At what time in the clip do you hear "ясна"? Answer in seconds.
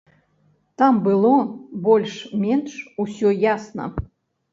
3.45-3.85